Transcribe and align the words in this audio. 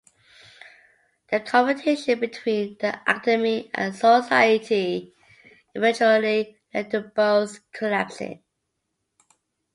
The 1.29 1.41
competition 1.41 2.19
between 2.21 2.75
the 2.79 2.99
Academy 3.05 3.69
and 3.75 3.93
Society 3.93 5.13
eventually 5.75 6.57
led 6.73 6.89
to 6.89 7.01
both 7.01 7.59
collapsing. 7.71 8.41